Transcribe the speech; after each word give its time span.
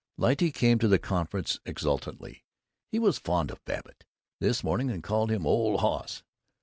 Lyte 0.17 0.51
came 0.55 0.79
to 0.79 0.87
the 0.87 0.97
conference 0.97 1.59
exultantly. 1.63 2.43
He 2.91 2.97
was 2.97 3.19
fond 3.19 3.51
of 3.51 3.63
Babbitt, 3.65 4.03
this 4.39 4.63
morning, 4.63 4.89
and 4.89 5.03
called 5.03 5.29
him 5.29 5.45
"old 5.45 5.81
hoss." 5.81 6.23